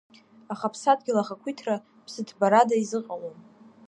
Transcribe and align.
Аха 0.53 0.67
аԥсадгьыл 0.69 1.17
ахақәиҭра 1.21 1.75
ԥсыҭбарада 2.05 2.75
изыҟалом. 2.77 3.35